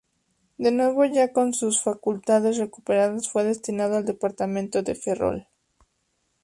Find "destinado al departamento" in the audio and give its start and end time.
3.43-4.81